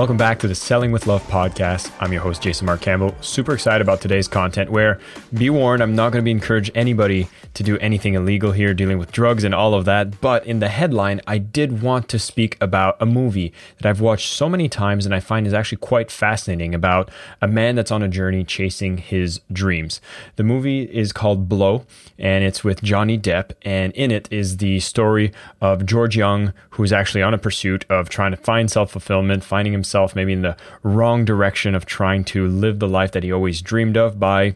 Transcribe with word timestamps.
Welcome 0.00 0.16
back 0.16 0.38
to 0.38 0.48
the 0.48 0.54
Selling 0.54 0.92
with 0.92 1.06
Love 1.06 1.22
podcast. 1.24 1.92
I'm 2.00 2.10
your 2.10 2.22
host, 2.22 2.40
Jason 2.40 2.64
Marc 2.64 2.80
Campbell. 2.80 3.14
Super 3.20 3.52
excited 3.52 3.82
about 3.82 4.00
today's 4.00 4.28
content. 4.28 4.70
Where, 4.70 4.98
be 5.34 5.50
warned, 5.50 5.82
I'm 5.82 5.94
not 5.94 6.10
going 6.10 6.22
to 6.22 6.24
be 6.24 6.30
encouraging 6.30 6.74
anybody 6.74 7.28
to 7.52 7.62
do 7.62 7.76
anything 7.80 8.14
illegal 8.14 8.52
here, 8.52 8.72
dealing 8.72 8.96
with 8.96 9.12
drugs 9.12 9.44
and 9.44 9.54
all 9.54 9.74
of 9.74 9.84
that. 9.84 10.22
But 10.22 10.46
in 10.46 10.60
the 10.60 10.70
headline, 10.70 11.20
I 11.26 11.36
did 11.36 11.82
want 11.82 12.08
to 12.08 12.18
speak 12.18 12.56
about 12.62 12.96
a 12.98 13.04
movie 13.04 13.52
that 13.76 13.86
I've 13.86 14.00
watched 14.00 14.32
so 14.32 14.48
many 14.48 14.70
times 14.70 15.04
and 15.04 15.14
I 15.14 15.20
find 15.20 15.46
is 15.46 15.52
actually 15.52 15.76
quite 15.76 16.10
fascinating 16.10 16.74
about 16.74 17.10
a 17.42 17.46
man 17.46 17.74
that's 17.74 17.90
on 17.90 18.02
a 18.02 18.08
journey 18.08 18.42
chasing 18.42 18.96
his 18.96 19.42
dreams. 19.52 20.00
The 20.36 20.44
movie 20.44 20.84
is 20.84 21.12
called 21.12 21.46
Blow 21.46 21.84
and 22.18 22.42
it's 22.42 22.64
with 22.64 22.82
Johnny 22.82 23.18
Depp. 23.18 23.50
And 23.60 23.92
in 23.92 24.10
it 24.10 24.28
is 24.32 24.56
the 24.56 24.80
story 24.80 25.30
of 25.60 25.84
George 25.84 26.16
Jung, 26.16 26.54
who's 26.70 26.90
actually 26.90 27.22
on 27.22 27.34
a 27.34 27.38
pursuit 27.38 27.84
of 27.90 28.08
trying 28.08 28.30
to 28.30 28.38
find 28.38 28.70
self 28.70 28.92
fulfillment, 28.92 29.44
finding 29.44 29.74
himself 29.90 30.14
maybe 30.14 30.32
in 30.32 30.42
the 30.42 30.56
wrong 30.84 31.24
direction 31.24 31.74
of 31.74 31.84
trying 31.84 32.22
to 32.22 32.46
live 32.46 32.78
the 32.78 32.88
life 32.88 33.10
that 33.12 33.24
he 33.24 33.32
always 33.32 33.60
dreamed 33.60 33.96
of 33.96 34.20
by 34.20 34.54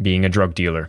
being 0.00 0.24
a 0.24 0.28
drug 0.28 0.54
dealer. 0.54 0.88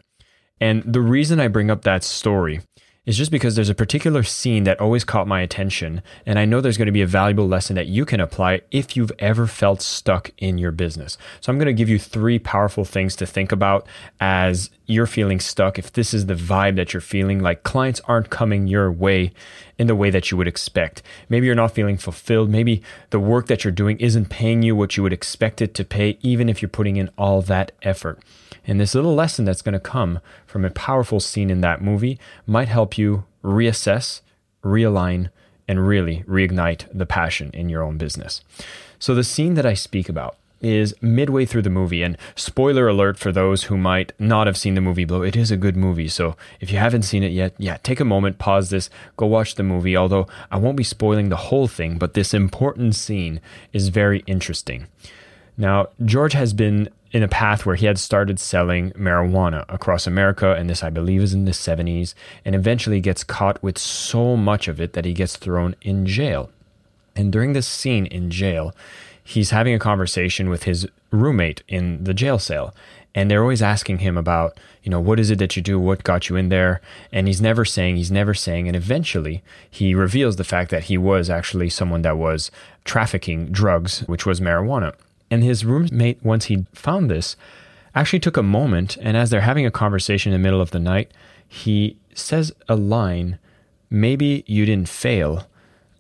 And 0.62 0.82
the 0.84 1.02
reason 1.02 1.40
I 1.42 1.50
bring 1.50 1.70
up 1.70 1.82
that 1.82 2.04
story 2.04 2.62
is 3.06 3.18
just 3.18 3.32
because 3.32 3.56
there's 3.56 3.68
a 3.68 3.76
particular 3.76 4.24
scene 4.24 4.64
that 4.64 4.80
always 4.80 5.04
caught 5.04 5.28
my 5.28 5.42
attention. 5.42 6.02
And 6.26 6.38
I 6.40 6.46
know 6.46 6.62
there's 6.62 6.78
going 6.78 6.86
to 6.86 6.92
be 6.92 7.02
a 7.02 7.08
valuable 7.08 7.48
lesson 7.48 7.76
that 7.76 7.88
you 7.88 8.06
can 8.06 8.20
apply 8.22 8.62
if 8.70 8.96
you've 8.96 9.12
ever 9.20 9.48
felt 9.48 9.82
stuck 9.82 10.32
in 10.38 10.58
your 10.58 10.72
business. 10.72 11.18
So 11.42 11.52
I'm 11.52 11.58
going 11.58 11.66
to 11.66 11.74
give 11.74 11.90
you 11.90 12.00
three 12.00 12.40
powerful 12.40 12.86
things 12.86 13.16
to 13.18 13.26
think 13.26 13.52
about 13.52 13.88
as 14.20 14.70
you're 14.92 15.08
feeling 15.08 15.40
stuck. 15.40 15.80
If 15.80 15.94
this 15.94 16.14
is 16.14 16.26
the 16.26 16.36
vibe 16.36 16.76
that 16.76 16.94
you're 16.94 17.02
feeling, 17.02 17.40
like 17.40 17.64
clients 17.64 18.02
aren't 18.06 18.30
coming 18.30 18.68
your 18.68 18.92
way 18.92 19.32
in 19.78 19.88
the 19.88 19.96
way 19.96 20.10
that 20.10 20.30
you 20.30 20.38
would 20.38 20.48
expect. 20.48 21.02
Maybe 21.30 21.46
you're 21.46 21.56
not 21.56 21.74
feeling 21.74 21.98
fulfilled. 21.98 22.50
Maybe 22.50 22.84
the 23.10 23.20
work 23.20 23.48
that 23.48 23.64
you're 23.64 23.72
doing 23.72 23.98
isn't 24.00 24.30
paying 24.30 24.62
you 24.62 24.76
what 24.76 24.98
you 24.98 25.04
would 25.04 25.14
expect 25.14 25.62
it 25.62 25.74
to 25.76 25.84
pay, 25.84 26.18
even 26.22 26.50
if 26.50 26.62
you're 26.62 26.70
putting 26.70 26.98
in 26.98 27.10
all 27.18 27.42
that 27.44 27.72
effort. 27.82 28.20
And 28.68 28.80
this 28.80 28.94
little 28.94 29.16
lesson 29.16 29.46
that's 29.46 29.62
going 29.62 29.74
to 29.74 29.80
come 29.80 30.20
from 30.46 30.66
a 30.66 30.70
powerful 30.70 31.20
scene 31.20 31.50
in 31.50 31.62
that 31.62 31.82
movie 31.82 32.20
might 32.46 32.68
help 32.68 32.98
you 32.98 33.26
reassess, 33.44 34.22
realign, 34.64 35.30
and 35.68 35.88
really 35.88 36.24
reignite 36.28 36.86
the 36.94 37.06
passion 37.06 37.50
in 37.54 37.70
your 37.70 37.82
own 37.82 37.98
business. 37.98 38.42
So, 39.00 39.16
the 39.16 39.24
scene 39.24 39.56
that 39.56 39.66
I 39.66 39.74
speak 39.74 40.10
about 40.10 40.36
is 40.62 40.96
midway 41.02 41.46
through 41.46 41.64
the 41.64 41.70
movie. 41.70 42.04
And 42.04 42.18
spoiler 42.36 42.88
alert 42.88 43.18
for 43.18 43.32
those 43.32 43.66
who 43.66 43.78
might 43.78 44.14
not 44.20 44.48
have 44.48 44.58
seen 44.58 44.76
the 44.76 44.82
movie 44.82 45.06
Blow, 45.06 45.22
it 45.22 45.36
is 45.36 45.52
a 45.52 45.58
good 45.58 45.76
movie. 45.76 46.08
So 46.08 46.36
if 46.60 46.72
you 46.72 46.78
haven't 46.78 47.04
seen 47.04 47.24
it 47.24 47.32
yet, 47.32 47.54
yeah, 47.58 47.78
take 47.84 48.00
a 48.00 48.06
moment, 48.06 48.40
pause 48.40 48.70
this, 48.70 48.90
go 49.18 49.26
watch 49.26 49.56
the 49.56 49.64
movie. 49.64 49.98
Although 49.98 50.28
I 50.52 50.58
won't 50.58 50.78
be 50.78 50.84
spoiling 50.84 51.30
the 51.30 51.36
whole 51.36 51.68
thing, 51.68 51.98
but 51.98 52.14
this 52.14 52.34
important 52.34 52.96
scene 52.96 53.42
is 53.74 53.90
very 53.90 54.24
interesting. 54.28 54.88
Now, 55.58 55.90
George 56.04 56.34
has 56.34 56.54
been 56.54 56.90
in 57.12 57.24
a 57.24 57.28
path 57.28 57.66
where 57.66 57.76
he 57.76 57.86
had 57.86 58.00
started 58.00 58.40
selling 58.40 58.92
marijuana 58.92 59.66
across 59.68 60.08
America, 60.08 60.54
and 60.54 60.70
this, 60.70 60.84
I 60.84 60.90
believe, 60.90 61.22
is 61.22 61.34
in 61.34 61.46
the 61.46 61.52
70s, 61.52 62.14
and 62.46 62.56
eventually 62.56 63.02
gets 63.02 63.24
caught 63.24 63.62
with 63.62 63.78
so 63.78 64.38
much 64.38 64.68
of 64.68 64.80
it 64.80 64.94
that 64.94 65.06
he 65.06 65.14
gets 65.14 65.36
thrown 65.36 65.76
in 65.82 66.06
jail. 66.06 66.50
And 67.16 67.32
during 67.32 67.52
this 67.54 67.68
scene 67.68 68.06
in 68.06 68.32
jail, 68.32 68.74
he's 69.24 69.52
having 69.52 69.74
a 69.74 69.80
conversation 69.80 70.50
with 70.50 70.64
his 70.64 70.88
roommate 71.12 71.64
in 71.68 72.04
the 72.04 72.14
jail 72.14 72.40
cell. 72.40 72.74
And 73.14 73.30
they're 73.30 73.42
always 73.42 73.62
asking 73.62 74.00
him 74.00 74.18
about, 74.18 74.58
you 74.84 74.90
know, 74.90 75.00
what 75.00 75.20
is 75.20 75.30
it 75.30 75.40
that 75.40 75.56
you 75.56 75.62
do? 75.62 75.80
What 75.80 76.04
got 76.04 76.30
you 76.30 76.38
in 76.38 76.50
there? 76.50 76.82
And 77.12 77.28
he's 77.28 77.42
never 77.42 77.66
saying, 77.66 77.98
he's 77.98 78.12
never 78.12 78.34
saying. 78.34 78.68
And 78.68 78.76
eventually 78.76 79.44
he 79.70 79.94
reveals 79.94 80.38
the 80.38 80.46
fact 80.46 80.72
that 80.72 80.86
he 80.86 80.98
was 80.98 81.30
actually 81.30 81.70
someone 81.70 82.04
that 82.04 82.18
was 82.18 82.52
trafficking 82.86 83.52
drugs, 83.52 84.00
which 84.02 84.26
was 84.26 84.40
marijuana. 84.40 84.94
And 85.30 85.44
his 85.44 85.66
roommate, 85.66 86.24
once 86.24 86.46
he 86.46 86.66
found 86.74 87.12
this, 87.12 87.36
actually 87.94 88.20
took 88.20 88.38
a 88.38 88.44
moment. 88.44 88.98
And 89.02 89.18
as 89.18 89.30
they're 89.30 89.42
having 89.42 89.66
a 89.66 89.72
conversation 89.72 90.32
in 90.32 90.42
the 90.42 90.44
middle 90.44 90.62
of 90.62 90.72
the 90.72 90.80
night, 90.80 91.12
he 91.48 91.98
says 92.14 92.54
a 92.70 92.76
line 92.76 93.38
Maybe 93.94 94.46
you 94.48 94.66
didn't 94.66 94.88
fail 94.88 95.46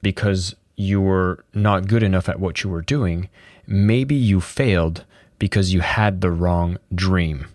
because 0.01 0.55
you 0.81 0.99
were 0.99 1.45
not 1.53 1.87
good 1.87 2.03
enough 2.03 2.27
at 2.27 2.39
what 2.39 2.63
you 2.63 2.69
were 2.69 2.81
doing. 2.81 3.29
Maybe 3.67 4.15
you 4.15 4.41
failed 4.41 5.05
because 5.39 5.73
you 5.73 5.81
had 5.81 6.21
the 6.21 6.31
wrong 6.31 6.77
dream. 6.93 7.47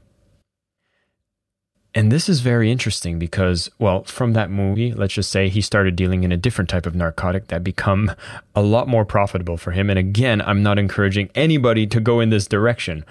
And 1.94 2.12
this 2.12 2.28
is 2.28 2.40
very 2.40 2.70
interesting 2.70 3.18
because, 3.18 3.70
well, 3.78 4.04
from 4.04 4.34
that 4.34 4.50
movie, 4.50 4.92
let's 4.92 5.14
just 5.14 5.30
say 5.30 5.48
he 5.48 5.62
started 5.62 5.96
dealing 5.96 6.24
in 6.24 6.32
a 6.32 6.36
different 6.36 6.68
type 6.68 6.84
of 6.84 6.94
narcotic 6.94 7.48
that 7.48 7.64
become 7.64 8.12
a 8.54 8.60
lot 8.60 8.86
more 8.86 9.06
profitable 9.06 9.56
for 9.56 9.70
him. 9.70 9.88
And 9.88 9.98
again, 9.98 10.42
I'm 10.42 10.62
not 10.62 10.78
encouraging 10.78 11.30
anybody 11.34 11.86
to 11.86 12.00
go 12.00 12.20
in 12.20 12.28
this 12.28 12.46
direction. 12.46 13.04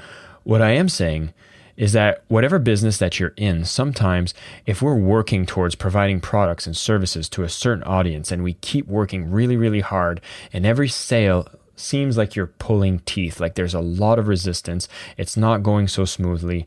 What 0.44 0.62
I 0.62 0.72
am 0.72 0.88
saying 0.88 1.34
is 1.78 1.94
that 1.94 2.24
whatever 2.28 2.60
business 2.60 2.98
that 2.98 3.20
you're 3.20 3.34
in, 3.38 3.66
sometimes 3.66 4.34
if 4.66 4.82
we're 4.82 4.96
working 4.96 5.46
towards 5.46 5.76
providing 5.76 6.20
products 6.20 6.66
and 6.66 6.76
services 6.76 7.28
to 7.30 7.44
a 7.44 7.50
certain 7.50 7.84
audience 7.84 8.32
and 8.32 8.44
we 8.44 8.54
keep 8.56 8.88
working 8.88 9.30
really, 9.30 9.58
really 9.58 9.82
hard 9.82 10.22
and 10.54 10.66
every 10.66 10.88
sale 10.88 11.48
seems 11.76 12.18
like 12.18 12.36
you're 12.36 12.48
pulling 12.48 13.00
teeth, 13.00 13.40
like 13.40 13.56
there's 13.56 13.74
a 13.74 13.82
lot 13.82 14.18
of 14.18 14.28
resistance, 14.28 14.88
it's 15.18 15.36
not 15.36 15.64
going 15.64 15.88
so 15.88 16.06
smoothly 16.06 16.66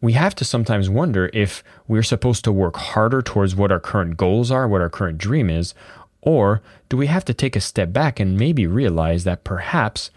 we 0.00 0.12
have 0.14 0.34
to 0.34 0.44
sometimes 0.44 0.88
wonder 0.88 1.30
if 1.32 1.62
we're 1.86 2.02
supposed 2.02 2.44
to 2.44 2.52
work 2.52 2.76
harder 2.76 3.20
towards 3.20 3.54
what 3.54 3.70
our 3.70 3.80
current 3.80 4.16
goals 4.16 4.50
are, 4.50 4.66
what 4.66 4.80
our 4.80 4.88
current 4.88 5.18
dream 5.18 5.50
is, 5.50 5.74
or 6.22 6.62
do 6.88 6.96
we 6.96 7.06
have 7.06 7.24
to 7.26 7.34
take 7.34 7.56
a 7.56 7.60
step 7.60 7.92
back 7.92 8.18
and 8.18 8.38
maybe 8.38 8.66
realize 8.66 9.24
that 9.24 9.44
perhaps 9.44 10.10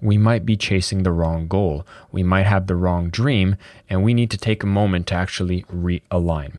we 0.00 0.18
might 0.18 0.46
be 0.46 0.56
chasing 0.56 1.02
the 1.02 1.12
wrong 1.12 1.48
goal? 1.48 1.86
We 2.12 2.22
might 2.22 2.46
have 2.46 2.66
the 2.66 2.76
wrong 2.76 3.10
dream, 3.10 3.56
and 3.88 4.02
we 4.02 4.14
need 4.14 4.30
to 4.30 4.38
take 4.38 4.62
a 4.62 4.66
moment 4.66 5.06
to 5.08 5.14
actually 5.14 5.62
realign. 5.64 6.56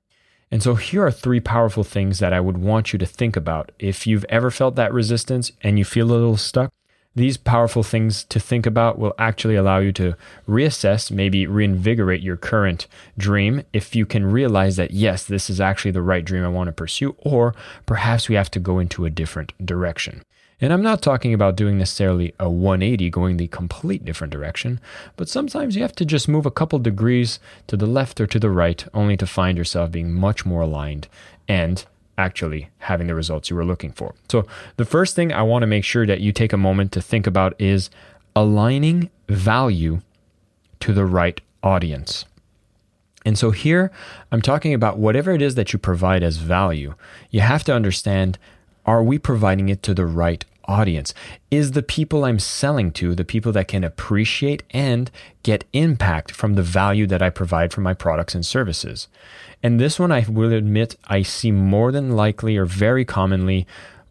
And 0.51 0.63
so, 0.63 0.75
here 0.75 1.05
are 1.05 1.11
three 1.11 1.39
powerful 1.39 1.83
things 1.83 2.19
that 2.19 2.33
I 2.33 2.39
would 2.39 2.57
want 2.57 2.91
you 2.91 2.99
to 2.99 3.05
think 3.05 3.35
about. 3.35 3.71
If 3.77 4.07
you've 4.07 4.25
ever 4.29 4.49
felt 4.49 4.75
that 4.75 4.93
resistance 4.93 5.51
and 5.61 5.77
you 5.77 5.85
feel 5.85 6.07
a 6.07 6.13
little 6.13 6.37
stuck, 6.37 6.71
these 7.15 7.37
powerful 7.37 7.83
things 7.83 8.23
to 8.25 8.39
think 8.39 8.65
about 8.65 8.97
will 8.97 9.13
actually 9.17 9.55
allow 9.55 9.79
you 9.79 9.91
to 9.93 10.15
reassess, 10.47 11.11
maybe 11.11 11.47
reinvigorate 11.47 12.21
your 12.21 12.37
current 12.37 12.87
dream 13.17 13.63
if 13.73 13.95
you 13.95 14.05
can 14.05 14.31
realize 14.31 14.75
that, 14.77 14.91
yes, 14.91 15.23
this 15.23 15.49
is 15.49 15.59
actually 15.59 15.91
the 15.91 16.01
right 16.01 16.23
dream 16.23 16.45
I 16.45 16.49
want 16.49 16.67
to 16.67 16.71
pursue, 16.71 17.15
or 17.19 17.55
perhaps 17.85 18.29
we 18.29 18.35
have 18.35 18.51
to 18.51 18.59
go 18.59 18.79
into 18.79 19.05
a 19.05 19.09
different 19.09 19.53
direction. 19.63 20.21
And 20.61 20.73
I'm 20.73 20.81
not 20.81 21.01
talking 21.01 21.33
about 21.33 21.55
doing 21.55 21.77
necessarily 21.77 22.33
a 22.39 22.49
180, 22.49 23.09
going 23.09 23.37
the 23.37 23.47
complete 23.47 24.03
different 24.03 24.33
direction, 24.33 24.79
but 25.15 25.29
sometimes 25.29 25.75
you 25.75 25.81
have 25.81 25.95
to 25.95 26.05
just 26.05 26.27
move 26.27 26.45
a 26.45 26.51
couple 26.51 26.79
degrees 26.79 27.39
to 27.67 27.77
the 27.77 27.85
left 27.85 28.19
or 28.19 28.27
to 28.27 28.39
the 28.39 28.49
right, 28.49 28.85
only 28.93 29.15
to 29.17 29.25
find 29.25 29.57
yourself 29.57 29.91
being 29.91 30.11
much 30.11 30.45
more 30.45 30.61
aligned 30.61 31.07
and 31.47 31.85
actually 32.17 32.69
having 32.79 33.07
the 33.07 33.15
results 33.15 33.49
you 33.49 33.55
were 33.55 33.63
looking 33.63 33.93
for. 33.93 34.13
So, 34.29 34.45
the 34.75 34.85
first 34.85 35.15
thing 35.15 35.31
I 35.31 35.41
want 35.43 35.63
to 35.63 35.67
make 35.67 35.85
sure 35.85 36.05
that 36.05 36.19
you 36.19 36.33
take 36.33 36.51
a 36.51 36.57
moment 36.57 36.91
to 36.91 37.01
think 37.01 37.25
about 37.25 37.59
is 37.59 37.89
aligning 38.35 39.09
value 39.29 40.01
to 40.81 40.93
the 40.93 41.05
right 41.05 41.39
audience. 41.63 42.25
And 43.25 43.37
so, 43.37 43.51
here 43.51 43.91
I'm 44.31 44.41
talking 44.41 44.73
about 44.73 44.97
whatever 44.97 45.31
it 45.31 45.41
is 45.41 45.55
that 45.55 45.71
you 45.71 45.79
provide 45.79 46.21
as 46.21 46.37
value, 46.37 46.95
you 47.29 47.39
have 47.39 47.63
to 47.63 47.73
understand 47.73 48.37
are 48.85 49.03
we 49.03 49.17
providing 49.17 49.69
it 49.69 49.83
to 49.83 49.93
the 49.93 50.05
right 50.05 50.43
audience? 50.65 51.13
Is 51.49 51.71
the 51.71 51.81
people 51.81 52.23
I'm 52.23 52.39
selling 52.39 52.91
to 52.93 53.15
the 53.15 53.25
people 53.25 53.51
that 53.53 53.67
can 53.67 53.83
appreciate 53.83 54.63
and 54.71 55.09
get 55.43 55.65
impact 55.73 56.31
from 56.31 56.53
the 56.53 56.63
value 56.63 57.07
that 57.07 57.21
I 57.21 57.29
provide 57.29 57.73
for 57.73 57.81
my 57.81 57.93
products 57.93 58.35
and 58.35 58.45
services? 58.45 59.07
And 59.61 59.79
this 59.79 59.99
one, 59.99 60.11
I 60.11 60.25
will 60.29 60.53
admit, 60.53 60.95
I 61.07 61.23
see 61.23 61.51
more 61.51 61.91
than 61.91 62.11
likely 62.11 62.55
or 62.55 62.65
very 62.65 63.03
commonly 63.03 63.67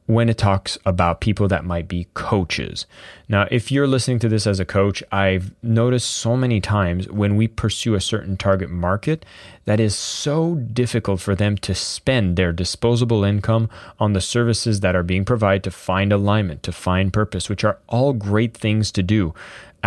when 0.08 0.30
it 0.30 0.38
talks 0.38 0.78
about 0.86 1.20
people 1.20 1.46
that 1.48 1.66
might 1.66 1.86
be 1.86 2.06
coaches. 2.14 2.86
Now, 3.28 3.46
if 3.50 3.70
you're 3.70 3.86
listening 3.86 4.18
to 4.20 4.28
this 4.28 4.46
as 4.46 4.58
a 4.58 4.64
coach, 4.64 5.02
I've 5.12 5.52
noticed 5.62 6.08
so 6.08 6.34
many 6.34 6.62
times 6.62 7.10
when 7.10 7.36
we 7.36 7.46
pursue 7.46 7.94
a 7.94 8.00
certain 8.00 8.38
target 8.38 8.70
market 8.70 9.26
that 9.66 9.78
is 9.78 9.94
so 9.94 10.54
difficult 10.54 11.20
for 11.20 11.34
them 11.34 11.58
to 11.58 11.74
spend 11.74 12.36
their 12.36 12.54
disposable 12.54 13.22
income 13.22 13.68
on 13.98 14.14
the 14.14 14.22
services 14.22 14.80
that 14.80 14.96
are 14.96 15.02
being 15.02 15.26
provided 15.26 15.62
to 15.64 15.70
find 15.70 16.10
alignment, 16.10 16.62
to 16.62 16.72
find 16.72 17.12
purpose, 17.12 17.50
which 17.50 17.62
are 17.62 17.78
all 17.86 18.14
great 18.14 18.56
things 18.56 18.90
to 18.92 19.02
do 19.02 19.34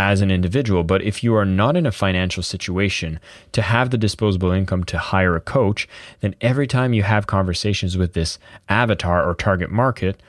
as 0.01 0.21
an 0.21 0.31
individual. 0.31 0.83
But 0.83 1.03
if 1.03 1.23
you 1.23 1.35
are 1.35 1.45
not 1.45 1.77
in 1.77 1.85
a 1.85 1.91
financial 1.91 2.41
situation 2.41 3.19
to 3.51 3.61
have 3.61 3.91
the 3.91 3.99
disposable 3.99 4.51
income 4.51 4.83
to 4.85 4.97
hire 4.97 5.35
a 5.35 5.41
coach, 5.41 5.87
then 6.21 6.33
every 6.41 6.65
time 6.65 6.93
you 6.93 7.03
have 7.03 7.27
conversations 7.27 7.97
with 7.97 8.13
this 8.13 8.39
avatar 8.67 9.23
or 9.23 9.35
target 9.35 9.69
market, 9.69 10.19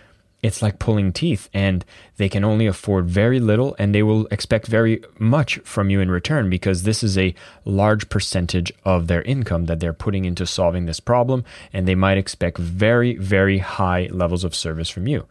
it's 0.43 0.61
like 0.61 0.79
pulling 0.79 1.13
teeth 1.13 1.49
and 1.55 1.87
they 2.19 2.29
can 2.29 2.45
only 2.45 2.67
afford 2.67 3.07
very 3.07 3.41
little 3.41 3.75
and 3.79 3.95
they 3.95 4.03
will 4.03 4.27
expect 4.27 4.67
very 4.67 5.03
much 5.19 5.59
from 5.61 5.89
you 5.89 6.01
in 6.01 6.11
return 6.11 6.51
because 6.51 6.83
this 6.83 7.03
is 7.03 7.17
a 7.17 7.35
large 7.65 8.09
percentage 8.11 8.73
of 8.85 9.07
their 9.07 9.23
income 9.23 9.67
that 9.67 9.81
they're 9.81 9.93
putting 9.93 10.25
into 10.27 10.45
solving 10.45 10.85
this 10.85 11.01
problem 11.01 11.45
and 11.73 11.87
they 11.87 11.95
might 11.95 12.19
expect 12.19 12.59
very 12.59 13.17
very 13.17 13.59
high 13.59 14.09
levels 14.11 14.43
of 14.43 14.55
service 14.55 14.91
from 14.91 15.07
you 15.07 15.27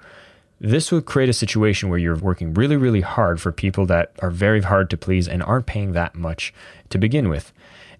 this 0.63 0.92
would 0.92 1.06
create 1.06 1.28
a 1.28 1.34
situation 1.34 1.90
where 1.90 2.00
you're 2.00 2.16
working 2.16 2.54
really 2.54 2.78
really 2.78 3.02
hard 3.02 3.42
for 3.42 3.52
people 3.52 3.86
that 3.86 4.12
are 4.19 4.31
very 4.31 4.62
hard 4.62 4.90
to 4.90 4.98
please 4.98 5.28
and 5.28 5.44
aren't 5.44 5.66
paying 5.66 5.92
that 5.92 6.16
much 6.16 6.54
to 6.90 6.98
begin 6.98 7.28
with 7.28 7.52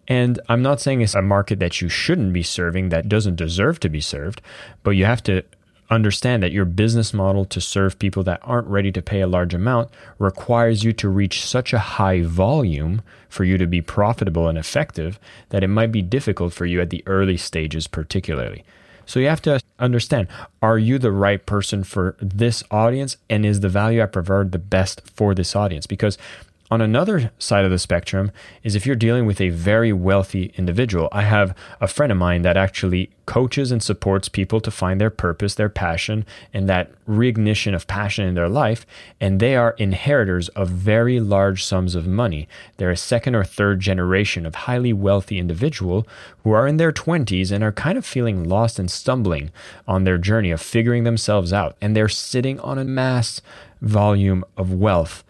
and 0.08 0.40
I'm 0.50 0.62
not 0.62 0.82
saying 0.82 1.02
it's 1.02 1.16
a 1.16 1.22
market 1.22 1.60
that 1.60 1.80
you 1.80 1.88
shouldn't 1.88 2.34
be 2.34 2.44
serving 2.44 2.90
that 2.90 3.08
doesn't 3.08 3.36
deserve 3.36 3.80
to 3.82 3.90
be 3.90 4.02
served, 4.02 4.42
but 4.84 4.92
you 4.92 5.06
have 5.06 5.24
to 5.24 5.44
understand 5.90 6.42
that 6.42 6.52
your 6.52 6.66
business 6.66 7.14
model 7.14 7.46
to 7.46 7.62
serve 7.62 8.00
people 8.00 8.24
that 8.24 8.40
aren't 8.44 8.68
ready 8.68 8.92
to 8.94 9.02
pay 9.02 9.22
a 9.22 9.28
large 9.28 9.54
amount 9.54 9.90
requires 10.20 10.84
you 10.84 10.94
to 10.94 11.10
reach 11.10 11.46
such 11.46 11.74
a 11.74 11.80
high 11.80 12.22
volume 12.22 13.02
for 13.30 13.44
you 13.44 13.58
to 13.58 13.68
be 13.68 13.82
profitable 13.82 14.48
and 14.48 14.58
effective 14.58 15.20
that 15.50 15.64
it 15.64 15.68
might 15.68 15.92
be 15.92 16.02
difficult 16.02 16.54
for 16.54 16.66
you 16.66 16.82
at 16.82 16.90
the 16.90 17.04
early 17.06 17.38
stages, 17.38 17.88
particularly. 17.88 18.64
So 19.12 19.20
you 19.20 19.28
have 19.28 19.42
to 19.42 19.60
understand 19.78 20.30
are 20.62 20.78
you 20.78 20.98
the 20.98 21.12
right 21.12 21.46
person 21.46 21.84
for 21.84 22.16
this 22.22 22.64
audience? 22.72 23.18
And 23.30 23.46
is 23.46 23.60
the 23.60 23.68
value 23.68 24.02
I 24.02 24.06
provide 24.06 24.54
the 24.54 24.58
best 24.58 25.02
for 25.16 25.36
this 25.36 25.54
audience? 25.54 25.86
Because 25.86 26.18
on 26.72 26.80
another 26.80 27.32
side 27.38 27.66
of 27.66 27.70
the 27.70 27.78
spectrum 27.78 28.32
is 28.64 28.76
if 28.76 28.86
you're 28.86 28.96
dealing 28.96 29.26
with 29.26 29.42
a 29.42 29.50
very 29.50 29.92
wealthy 29.92 30.54
individual. 30.56 31.10
I 31.12 31.24
have 31.24 31.54
a 31.82 31.88
friend 31.88 32.14
of 32.14 32.18
mine 32.18 32.44
that 32.44 32.56
actually 32.56 33.12
coaches 33.26 33.72
and 33.72 33.84
supports 33.84 34.30
people 34.30 34.62
to 34.62 34.72
find 34.72 35.00
their 35.00 35.10
purpose, 35.10 35.56
their 35.56 35.68
passion, 35.68 36.26
and 36.54 36.70
that 36.70 36.92
reignition 37.06 37.76
of 37.76 37.88
passion 37.88 38.26
in 38.26 38.36
their 38.36 38.48
life. 38.48 38.86
And 39.20 39.42
they 39.42 39.58
are 39.58 39.76
inheritors 39.78 40.48
of 40.50 40.70
very 40.70 41.20
large 41.20 41.62
sums 41.62 41.94
of 41.94 42.08
money. 42.08 42.48
They're 42.78 42.90
a 42.90 42.98
second 42.98 43.36
or 43.36 43.44
third 43.44 43.82
generation 43.82 44.46
of 44.46 44.56
highly 44.56 44.94
wealthy 44.94 45.40
individual 45.40 46.08
who 46.44 46.52
are 46.52 46.68
in 46.68 46.78
their 46.78 46.94
20s 46.94 47.52
and 47.52 47.66
are 47.66 47.74
kind 47.74 47.98
of 47.98 48.06
feeling 48.06 48.48
lost 48.48 48.80
and 48.80 48.90
stumbling 48.90 49.52
on 49.90 50.06
their 50.06 50.18
journey 50.18 50.52
of 50.52 50.62
figuring 50.62 51.04
themselves 51.04 51.52
out. 51.52 51.76
And 51.82 51.98
they're 51.98 52.08
sitting 52.08 52.62
on 52.62 52.78
a 52.78 52.86
mass 52.86 53.42
volume 53.82 54.46
of 54.56 54.72
wealth 54.72 55.26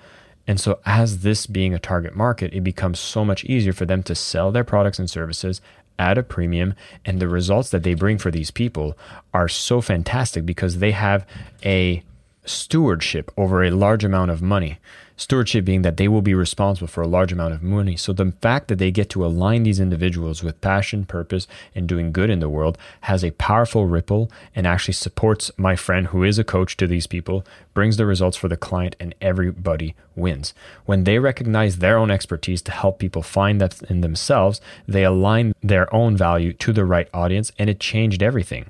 and 0.52 0.60
so, 0.60 0.82
as 0.86 1.20
this 1.20 1.48
being 1.48 1.74
a 1.74 1.80
target 1.80 2.14
market, 2.14 2.54
it 2.54 2.60
becomes 2.60 3.00
so 3.00 3.24
much 3.24 3.46
easier 3.46 3.72
for 3.72 3.86
them 3.86 4.04
to 4.04 4.14
sell 4.14 4.52
their 4.52 4.66
products 4.66 5.00
and 5.00 5.10
services 5.10 5.62
at 5.98 6.18
a 6.18 6.24
premium. 6.24 6.74
And 7.06 7.22
the 7.22 7.30
results 7.30 7.70
that 7.70 7.84
they 7.84 7.94
bring 7.94 8.18
for 8.18 8.32
these 8.32 8.52
people 8.52 8.98
are 9.34 9.48
so 9.48 9.80
fantastic 9.80 10.46
because 10.46 10.80
they 10.80 10.92
have 10.92 11.26
a 11.64 12.04
stewardship 12.46 13.32
over 13.38 13.64
a 13.64 13.72
large 13.72 14.04
amount 14.04 14.32
of 14.32 14.42
money. 14.42 14.80
Stewardship 15.16 15.64
being 15.64 15.84
that 15.84 15.98
they 15.98 16.08
will 16.08 16.24
be 16.24 16.34
responsible 16.34 16.88
for 16.88 17.04
a 17.04 17.08
large 17.08 17.32
amount 17.32 17.54
of 17.54 17.62
money. 17.62 17.96
So 17.96 18.12
the 18.12 18.34
fact 18.42 18.70
that 18.70 18.80
they 18.80 18.90
get 18.90 19.08
to 19.12 19.24
align 19.24 19.62
these 19.62 19.80
individuals 19.80 20.42
with 20.42 20.62
passion, 20.62 21.06
purpose, 21.06 21.46
and 21.76 21.88
doing 21.88 22.12
good 22.12 22.32
in 22.32 22.40
the 22.40 22.50
world 22.50 22.76
has 23.02 23.24
a 23.24 23.30
powerful 23.32 23.86
ripple 23.86 24.32
and 24.56 24.66
actually 24.66 24.96
supports 24.96 25.52
my 25.58 25.76
friend 25.76 26.08
who 26.08 26.24
is 26.24 26.40
a 26.40 26.44
coach 26.44 26.76
to 26.78 26.88
these 26.88 27.06
people, 27.06 27.46
brings 27.76 27.98
the 27.98 28.08
results 28.08 28.36
for 28.36 28.48
the 28.48 28.58
client, 28.58 28.96
and 29.00 29.14
everybody 29.22 29.94
wins. 30.16 30.56
When 30.86 31.04
they 31.04 31.20
recognize 31.20 31.78
their 31.78 32.00
own 32.00 32.10
expertise 32.10 32.64
to 32.64 32.72
help 32.72 32.98
people 32.98 33.22
find 33.22 33.62
that 33.62 33.80
in 33.84 34.02
themselves, 34.02 34.60
they 34.88 35.04
align 35.04 35.54
their 35.62 35.94
own 35.94 36.18
value 36.18 36.52
to 36.54 36.74
the 36.74 36.86
right 36.86 37.08
audience, 37.14 37.52
and 37.60 37.70
it 37.70 37.80
changed 37.80 38.24
everything 38.24 38.66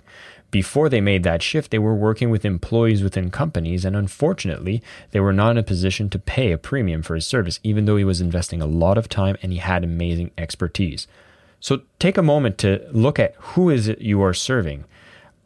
before 0.52 0.90
they 0.90 1.02
made 1.02 1.24
that 1.24 1.42
shift, 1.42 1.72
they 1.72 1.80
were 1.80 1.96
working 1.96 2.30
with 2.30 2.46
employees 2.46 3.02
within 3.02 3.32
companies, 3.32 3.86
and 3.86 3.96
unfortunately, 3.96 4.84
they 5.12 5.20
were 5.20 5.34
not 5.34 5.52
in 5.52 5.58
a 5.58 5.64
position 5.64 6.10
to 6.10 6.20
pay 6.20 6.52
a 6.52 6.58
premium 6.58 7.02
for 7.02 7.16
his 7.16 7.26
service, 7.26 7.60
even 7.64 7.86
though 7.86 7.96
he 7.96 8.04
was 8.04 8.22
investing 8.22 8.62
a 8.62 8.68
lot 8.68 8.98
of 8.98 9.08
time 9.08 9.38
and 9.42 9.54
he 9.54 9.60
had 9.60 9.84
amazing 9.84 10.32
expertise. 10.38 11.08
So 11.62 11.82
take 12.00 12.18
a 12.18 12.24
moment 12.24 12.58
to 12.60 12.86
look 12.92 13.18
at 13.18 13.36
who 13.36 13.70
is 13.70 13.88
it 13.88 14.02
you 14.02 14.22
are 14.22 14.34
serving. 14.34 14.84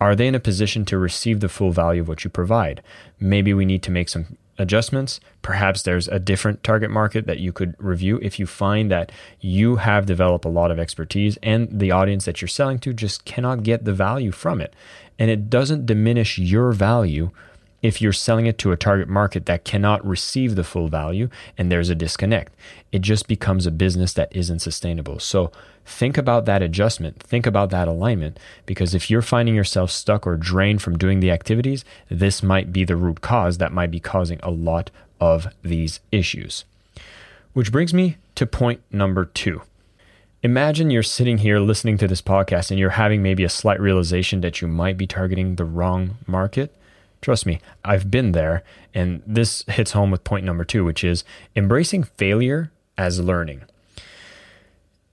Are 0.02 0.16
they 0.16 0.28
in 0.28 0.36
a 0.36 0.40
position 0.40 0.86
to 0.86 0.98
receive 0.98 1.40
the 1.40 1.50
full 1.50 1.72
value 1.72 2.02
of 2.02 2.08
what 2.08 2.24
you 2.24 2.30
provide? 2.30 2.82
Maybe 3.20 3.54
we 3.54 3.66
need 3.66 3.84
to 3.84 3.92
make 3.92 4.10
some 4.10 4.38
adjustments. 4.58 5.20
Perhaps 5.42 5.84
there's 5.84 6.08
a 6.08 6.20
different 6.20 6.64
target 6.64 6.90
market 6.90 7.28
that 7.28 7.40
you 7.40 7.52
could 7.52 7.76
review 7.78 8.20
if 8.22 8.40
you 8.40 8.46
find 8.46 8.90
that 8.92 9.12
you 9.40 9.78
have 9.78 10.06
developed 10.06 10.46
a 10.46 10.50
lot 10.50 10.72
of 10.72 10.80
expertise 10.80 11.38
and 11.44 11.68
the 11.72 11.92
audience 11.92 12.26
that 12.26 12.42
you're 12.42 12.48
selling 12.48 12.80
to 12.80 12.94
just 12.94 13.26
cannot 13.26 13.64
get 13.64 13.86
the 13.86 13.94
value 13.94 14.32
from 14.32 14.62
it. 14.62 14.74
And 15.18 15.30
it 15.30 15.50
doesn't 15.50 15.86
diminish 15.86 16.38
your 16.38 16.72
value 16.72 17.32
if 17.82 18.02
you're 18.02 18.14
selling 18.14 18.46
it 18.46 18.58
to 18.58 18.72
a 18.72 18.78
target 18.78 19.08
market 19.08 19.46
that 19.46 19.64
cannot 19.64 20.06
receive 20.06 20.56
the 20.56 20.64
full 20.64 20.88
value 20.88 21.30
and 21.58 21.72
there's 21.72 21.90
a 21.90 21.96
disconnect. 21.96 22.54
It 22.92 23.02
just 23.02 23.28
becomes 23.28 23.66
a 23.66 23.72
business 23.72 24.14
that 24.14 24.36
isn't 24.36 24.60
sustainable. 24.60 25.20
So 25.20 25.52
think 25.86 26.18
about 26.18 26.46
that 26.46 26.62
adjustment, 26.62 27.22
think 27.22 27.46
about 27.46 27.70
that 27.70 27.88
alignment, 27.88 28.40
because 28.66 28.96
if 28.96 29.10
you're 29.10 29.22
finding 29.22 29.56
yourself 29.56 29.92
stuck 29.92 30.26
or 30.26 30.36
drained 30.38 30.82
from 30.82 30.98
doing 30.98 31.20
the 31.20 31.32
activities, 31.32 31.86
this 32.10 32.42
might 32.42 32.74
be 32.74 32.84
the 32.84 32.96
root 32.96 33.22
cause 33.22 33.60
that 33.60 33.72
might 33.72 33.92
be 33.92 34.00
causing 34.00 34.40
a 34.42 34.50
lot 34.50 34.90
of 35.20 35.48
these 35.62 36.00
issues. 36.12 36.66
Which 37.54 37.72
brings 37.72 37.94
me 37.94 38.18
to 38.36 38.46
point 38.46 38.82
number 38.92 39.26
two. 39.26 39.62
Imagine 40.44 40.92
you're 40.92 41.04
sitting 41.04 41.40
here 41.40 41.60
listening 41.60 41.98
to 41.98 42.08
this 42.08 42.22
podcast 42.22 42.70
and 42.70 42.80
you're 42.80 42.92
having 42.92 43.24
maybe 43.24 43.44
a 43.44 43.50
slight 43.50 43.80
realization 43.80 44.42
that 44.42 44.62
you 44.62 44.68
might 44.68 44.98
be 44.98 45.08
targeting 45.08 45.56
the 45.56 45.66
wrong 45.66 46.18
market 46.28 46.76
Trust 47.26 47.48
me, 47.48 47.60
I've 47.84 48.12
been 48.12 48.34
there. 48.34 48.64
And 48.94 49.24
this 49.26 49.64
hits 49.68 49.94
home 49.94 50.12
with 50.12 50.24
point 50.24 50.46
number 50.46 50.64
two, 50.64 50.86
which 50.86 51.04
is 51.04 51.24
embracing 51.56 52.04
failure 52.04 52.72
as 53.00 53.20
learning. 53.20 53.64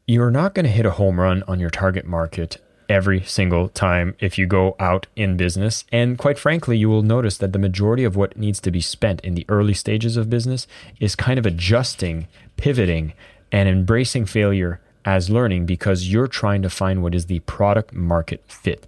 You're 0.07 0.31
not 0.31 0.55
going 0.55 0.67
to 0.67 0.71
hit 0.71 0.85
a 0.85 0.91
home 0.91 1.19
run 1.19 1.43
on 1.49 1.59
your 1.59 1.71
target 1.71 2.05
market 2.05 2.59
every 2.87 3.23
single 3.23 3.71
time 3.71 4.15
if 4.21 4.37
you 4.37 4.45
go 4.45 4.77
out 4.79 5.07
in 5.17 5.39
business. 5.39 5.87
And 5.91 6.19
quite 6.19 6.39
frankly, 6.39 6.77
you 6.77 6.91
will 6.91 7.01
notice 7.01 7.39
that 7.39 7.55
the 7.55 7.59
majority 7.59 8.05
of 8.05 8.15
what 8.15 8.37
needs 8.37 8.61
to 8.61 8.71
be 8.71 8.83
spent 8.83 9.23
in 9.23 9.35
the 9.35 9.47
early 9.49 9.73
stages 9.73 10.19
of 10.19 10.29
business 10.29 10.67
is 11.01 11.17
kind 11.17 11.39
of 11.39 11.47
adjusting, 11.47 12.29
pivoting, 12.59 13.15
and 13.51 13.71
embracing 13.71 14.27
failure 14.27 14.83
as 15.07 15.31
learning 15.31 15.65
because 15.65 16.13
you're 16.13 16.29
trying 16.29 16.61
to 16.61 16.69
find 16.69 17.03
what 17.03 17.15
is 17.15 17.25
the 17.25 17.39
product 17.41 17.95
market 17.95 18.45
fit. 18.49 18.87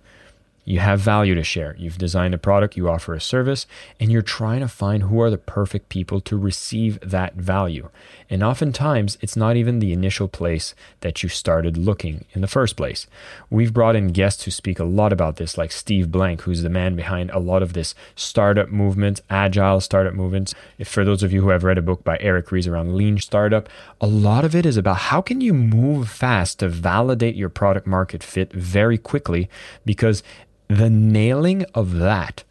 You 0.65 0.79
have 0.79 1.01
value 1.01 1.35
to 1.35 1.45
share. 1.45 1.77
You've 1.79 1.99
designed 1.99 2.33
a 2.33 2.39
product, 2.39 2.77
you 2.77 2.89
offer 2.89 3.13
a 3.13 3.21
service, 3.21 3.67
and 4.01 4.11
you're 4.11 4.23
trying 4.23 4.61
to 4.61 4.69
find 4.69 5.05
who 5.05 5.21
are 5.21 5.31
the 5.31 5.37
perfect 5.39 5.91
people 5.91 6.21
to 6.23 6.39
receive 6.39 6.99
that 7.01 7.35
value. 7.35 7.91
And 8.31 8.43
oftentimes, 8.43 9.19
it's 9.21 9.37
not 9.37 9.57
even 9.57 9.79
the 9.79 9.93
initial 9.93 10.27
place 10.27 10.75
that 11.01 11.23
you 11.23 11.29
started 11.29 11.77
looking 11.77 12.25
in 12.33 12.41
the 12.41 12.47
first 12.47 12.77
place. 12.77 13.07
We've 13.51 13.75
brought 13.75 13.95
in 13.95 14.09
guests 14.09 14.45
who 14.45 14.51
speak 14.51 14.79
a 14.79 14.85
lot 14.85 15.13
about 15.13 15.37
this, 15.37 15.59
like 15.59 15.71
Steve 15.71 16.11
Blank, 16.11 16.43
who's 16.43 16.63
the 16.63 16.71
man 16.71 16.97
behind 16.97 17.31
a 17.31 17.39
lot 17.39 17.63
of 17.63 17.75
this 17.75 17.95
startup 18.17 18.71
movement, 18.71 19.21
agile 19.29 19.81
startup 19.81 20.15
movements. 20.15 20.55
If 20.79 20.89
for 20.89 21.05
those 21.05 21.23
of 21.23 21.33
you 21.33 21.43
who 21.43 21.51
have 21.51 21.65
read 21.65 21.79
a 21.79 21.83
book 21.83 22.03
by 22.05 22.17
Eric 22.21 22.51
Ries 22.51 22.67
around 22.67 22.97
lean 22.97 23.19
startup, 23.19 23.69
a 24.01 24.07
lot 24.07 24.45
of 24.45 24.55
it 24.55 24.65
is 24.65 24.79
about 24.79 24.97
how 24.97 25.21
can 25.21 25.43
you 25.43 25.53
move 25.53 26.09
fast 26.09 26.61
to 26.61 26.69
validate 26.69 27.35
your 27.35 27.51
product 27.51 27.87
market 27.87 28.23
fit 28.23 28.51
very 28.53 28.97
quickly 28.97 29.51
because 29.85 30.23
the 30.69 30.91
nailing 30.91 31.65
of 31.75 31.95
that 31.95 32.45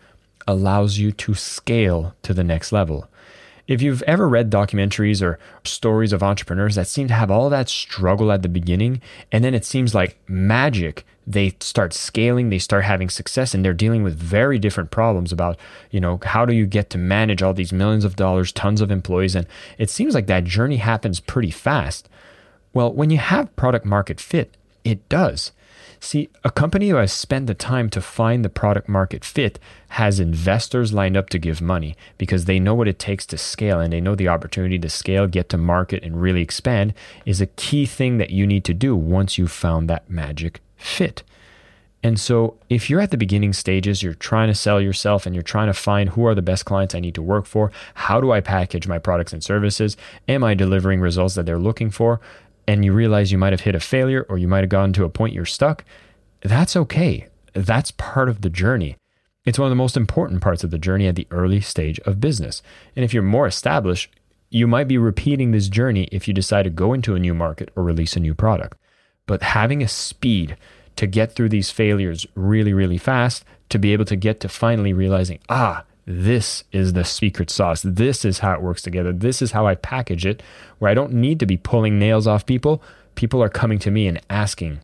allows 0.47 0.97
you 0.97 1.11
to 1.11 1.33
scale 1.33 2.15
to 2.21 2.33
the 2.33 2.43
next 2.43 2.71
level. 2.71 3.07
If 3.65 3.81
you've 3.81 4.03
ever 4.03 4.27
read 4.27 4.51
documentaries 4.51 5.21
or 5.21 5.39
stories 5.63 6.11
of 6.11 6.21
entrepreneurs 6.21 6.75
that 6.75 6.87
seem 6.87 7.07
to 7.07 7.13
have 7.13 7.31
all 7.31 7.49
that 7.49 7.69
struggle 7.69 8.31
at 8.31 8.41
the 8.41 8.49
beginning, 8.49 9.01
and 9.31 9.43
then 9.43 9.53
it 9.53 9.63
seems 9.63 9.95
like 9.95 10.19
magic, 10.27 11.05
they 11.25 11.55
start 11.61 11.93
scaling, 11.93 12.49
they 12.49 12.59
start 12.59 12.83
having 12.83 13.09
success, 13.09 13.53
and 13.53 13.63
they're 13.63 13.73
dealing 13.73 14.03
with 14.03 14.17
very 14.17 14.59
different 14.59 14.91
problems 14.91 15.31
about, 15.31 15.57
you 15.91 16.01
know, 16.01 16.19
how 16.23 16.45
do 16.45 16.53
you 16.53 16.65
get 16.65 16.89
to 16.89 16.97
manage 16.97 17.41
all 17.41 17.53
these 17.53 17.71
millions 17.71 18.03
of 18.03 18.17
dollars, 18.17 18.51
tons 18.51 18.81
of 18.81 18.91
employees, 18.91 19.33
and 19.33 19.47
it 19.77 19.89
seems 19.89 20.13
like 20.13 20.27
that 20.27 20.43
journey 20.43 20.77
happens 20.77 21.21
pretty 21.21 21.51
fast. 21.51 22.09
Well, 22.73 22.91
when 22.91 23.09
you 23.09 23.17
have 23.17 23.55
product 23.55 23.85
market 23.85 24.19
fit, 24.19 24.57
it 24.83 25.07
does. 25.07 25.53
See, 26.03 26.29
a 26.43 26.51
company 26.51 26.89
who 26.89 26.97
has 26.97 27.13
spent 27.13 27.47
the 27.47 27.53
time 27.53 27.89
to 27.91 28.01
find 28.01 28.43
the 28.43 28.49
product 28.49 28.89
market 28.89 29.23
fit 29.23 29.57
has 29.87 30.19
investors 30.19 30.91
lined 30.91 31.15
up 31.15 31.29
to 31.29 31.39
give 31.39 31.61
money 31.61 31.95
because 32.17 32.43
they 32.43 32.59
know 32.59 32.75
what 32.75 32.89
it 32.89 32.99
takes 32.99 33.25
to 33.27 33.37
scale 33.37 33.79
and 33.79 33.93
they 33.93 34.01
know 34.01 34.13
the 34.13 34.27
opportunity 34.27 34.77
to 34.77 34.89
scale, 34.89 35.27
get 35.27 35.47
to 35.47 35.57
market, 35.57 36.03
and 36.03 36.21
really 36.21 36.41
expand 36.41 36.93
is 37.25 37.39
a 37.39 37.45
key 37.45 37.85
thing 37.85 38.17
that 38.17 38.31
you 38.31 38.45
need 38.45 38.65
to 38.65 38.73
do 38.73 38.97
once 38.97 39.37
you've 39.37 39.49
found 39.49 39.89
that 39.89 40.09
magic 40.09 40.59
fit. 40.75 41.23
And 42.05 42.19
so, 42.19 42.57
if 42.69 42.89
you're 42.89 42.99
at 42.99 43.11
the 43.11 43.17
beginning 43.17 43.53
stages, 43.53 44.03
you're 44.03 44.13
trying 44.13 44.49
to 44.49 44.55
sell 44.55 44.81
yourself 44.81 45.25
and 45.25 45.33
you're 45.33 45.41
trying 45.41 45.67
to 45.67 45.73
find 45.73 46.09
who 46.09 46.25
are 46.25 46.35
the 46.35 46.41
best 46.41 46.65
clients 46.65 46.93
I 46.93 46.99
need 46.99 47.15
to 47.15 47.21
work 47.21 47.45
for, 47.45 47.71
how 47.93 48.19
do 48.19 48.33
I 48.33 48.41
package 48.41 48.89
my 48.89 48.99
products 48.99 49.31
and 49.31 49.41
services, 49.41 49.95
am 50.27 50.43
I 50.43 50.53
delivering 50.53 50.99
results 50.99 51.35
that 51.35 51.45
they're 51.45 51.57
looking 51.57 51.89
for, 51.89 52.19
and 52.67 52.83
you 52.83 52.93
realize 52.93 53.31
you 53.31 53.37
might 53.37 53.53
have 53.53 53.61
hit 53.61 53.75
a 53.75 53.79
failure 53.79 54.25
or 54.29 54.37
you 54.37 54.47
might 54.47 54.61
have 54.61 54.69
gotten 54.69 54.93
to 54.93 55.03
a 55.03 55.09
point 55.09 55.33
you're 55.33 55.45
stuck, 55.45 55.83
that's 56.41 56.75
okay. 56.75 57.27
That's 57.53 57.91
part 57.91 58.29
of 58.29 58.41
the 58.41 58.49
journey. 58.49 58.97
It's 59.45 59.59
one 59.59 59.67
of 59.67 59.71
the 59.71 59.75
most 59.75 59.97
important 59.97 60.41
parts 60.41 60.63
of 60.63 60.71
the 60.71 60.77
journey 60.77 61.07
at 61.07 61.15
the 61.15 61.27
early 61.29 61.59
stage 61.59 61.99
of 62.01 62.21
business. 62.21 62.61
And 62.95 63.03
if 63.03 63.13
you're 63.13 63.23
more 63.23 63.47
established, 63.47 64.13
you 64.49 64.67
might 64.67 64.87
be 64.87 64.97
repeating 64.97 65.51
this 65.51 65.67
journey 65.67 66.07
if 66.11 66.27
you 66.27 66.33
decide 66.33 66.63
to 66.63 66.69
go 66.69 66.93
into 66.93 67.15
a 67.15 67.19
new 67.19 67.33
market 67.33 67.69
or 67.75 67.83
release 67.83 68.15
a 68.15 68.19
new 68.19 68.33
product. 68.33 68.77
But 69.25 69.41
having 69.41 69.81
a 69.81 69.87
speed, 69.87 70.57
to 70.95 71.07
get 71.07 71.33
through 71.33 71.49
these 71.49 71.71
failures 71.71 72.25
really, 72.35 72.73
really 72.73 72.97
fast 72.97 73.45
to 73.69 73.79
be 73.79 73.93
able 73.93 74.05
to 74.05 74.15
get 74.15 74.39
to 74.41 74.49
finally 74.49 74.93
realizing, 74.93 75.39
ah, 75.49 75.83
this 76.05 76.63
is 76.71 76.93
the 76.93 77.05
secret 77.05 77.49
sauce. 77.49 77.81
This 77.81 78.25
is 78.25 78.39
how 78.39 78.53
it 78.53 78.61
works 78.61 78.81
together. 78.81 79.13
This 79.13 79.41
is 79.41 79.51
how 79.51 79.67
I 79.67 79.75
package 79.75 80.25
it, 80.25 80.43
where 80.79 80.91
I 80.91 80.93
don't 80.93 81.13
need 81.13 81.39
to 81.39 81.45
be 81.45 81.57
pulling 81.57 81.97
nails 81.97 82.27
off 82.27 82.45
people. 82.45 82.83
People 83.15 83.41
are 83.41 83.49
coming 83.49 83.79
to 83.79 83.91
me 83.91 84.07
and 84.07 84.19
asking 84.29 84.81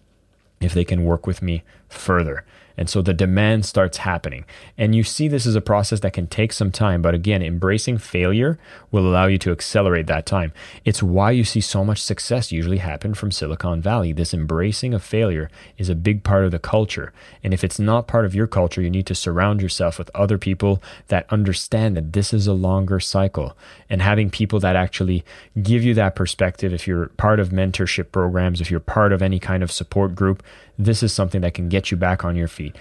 if 0.61 0.73
they 0.73 0.85
can 0.85 1.03
work 1.03 1.27
with 1.27 1.41
me 1.41 1.63
further. 1.89 2.45
And 2.79 2.89
so 2.89 3.01
the 3.01 3.13
demand 3.13 3.65
starts 3.65 3.97
happening. 3.97 4.45
And 4.77 4.95
you 4.95 5.03
see 5.03 5.27
this 5.27 5.45
as 5.45 5.53
a 5.53 5.59
process 5.59 5.99
that 5.99 6.13
can 6.13 6.27
take 6.27 6.53
some 6.53 6.71
time, 6.71 7.01
but 7.01 7.13
again, 7.13 7.43
embracing 7.43 7.97
failure 7.97 8.57
will 8.89 9.05
allow 9.05 9.25
you 9.25 9.37
to 9.39 9.51
accelerate 9.51 10.07
that 10.07 10.25
time. 10.25 10.53
It's 10.85 11.03
why 11.03 11.31
you 11.31 11.43
see 11.43 11.59
so 11.59 11.83
much 11.83 12.01
success 12.01 12.53
usually 12.53 12.77
happen 12.77 13.13
from 13.13 13.31
Silicon 13.31 13.81
Valley. 13.81 14.13
This 14.13 14.33
embracing 14.33 14.93
of 14.93 15.03
failure 15.03 15.51
is 15.77 15.89
a 15.89 15.93
big 15.93 16.23
part 16.23 16.45
of 16.45 16.51
the 16.51 16.57
culture. 16.57 17.11
And 17.43 17.53
if 17.53 17.65
it's 17.65 17.79
not 17.79 18.07
part 18.07 18.23
of 18.23 18.33
your 18.33 18.47
culture, 18.47 18.81
you 18.81 18.89
need 18.89 19.07
to 19.07 19.15
surround 19.15 19.61
yourself 19.61 19.99
with 19.99 20.09
other 20.15 20.37
people 20.37 20.81
that 21.09 21.25
understand 21.29 21.97
that 21.97 22.13
this 22.13 22.33
is 22.33 22.47
a 22.47 22.53
longer 22.53 23.01
cycle 23.01 23.57
and 23.89 24.01
having 24.01 24.29
people 24.29 24.61
that 24.61 24.77
actually 24.77 25.25
give 25.61 25.83
you 25.83 25.93
that 25.95 26.15
perspective. 26.15 26.71
If 26.71 26.87
you're 26.87 27.07
part 27.17 27.41
of 27.41 27.49
mentorship 27.49 28.13
programs, 28.13 28.61
if 28.61 28.71
you're 28.71 28.79
part 28.79 29.11
of 29.11 29.21
any 29.21 29.37
kind 29.37 29.63
of 29.63 29.69
support 29.69 30.15
group, 30.15 30.41
this 30.79 31.03
is 31.03 31.11
something 31.11 31.41
that 31.41 31.53
can 31.53 31.67
get 31.67 31.91
you 31.91 31.97
back 31.97 32.23
on 32.23 32.37
your 32.37 32.47
feet. 32.47 32.75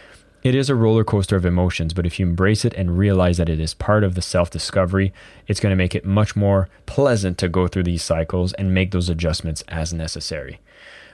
It 0.44 0.54
is 0.54 0.70
a 0.70 0.76
roller 0.76 1.02
coaster 1.02 1.34
of 1.34 1.44
emotions, 1.44 1.92
but 1.92 2.06
if 2.06 2.20
you 2.20 2.26
embrace 2.26 2.64
it 2.64 2.72
and 2.74 2.96
realize 2.96 3.38
that 3.38 3.48
it 3.48 3.58
is 3.58 3.74
part 3.74 4.04
of 4.04 4.14
the 4.14 4.22
self 4.22 4.50
discovery, 4.50 5.12
it's 5.48 5.58
going 5.58 5.72
to 5.72 5.76
make 5.76 5.96
it 5.96 6.04
much 6.04 6.36
more 6.36 6.68
pleasant 6.86 7.36
to 7.38 7.48
go 7.48 7.66
through 7.66 7.82
these 7.82 8.04
cycles 8.04 8.52
and 8.52 8.72
make 8.72 8.92
those 8.92 9.08
adjustments 9.08 9.64
as 9.66 9.92
necessary. 9.92 10.60